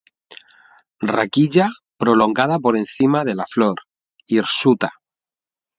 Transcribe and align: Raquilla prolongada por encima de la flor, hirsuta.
Raquilla 1.13 1.67
prolongada 1.99 2.57
por 2.57 2.75
encima 2.81 3.23
de 3.29 3.35
la 3.35 3.45
flor, 3.53 3.75
hirsuta. 4.25 4.93